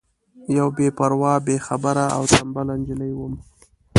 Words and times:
یوه 0.57 0.71
بې 0.75 0.87
پروا 0.97 1.33
بې 1.45 1.55
خبره 1.67 2.05
او 2.15 2.23
تنبله 2.33 2.73
نجلۍ 2.79 3.11
وم. 3.15 3.33